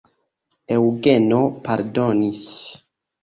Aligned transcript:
Eŭgeno 0.75 1.41
pardonis. 1.67 2.41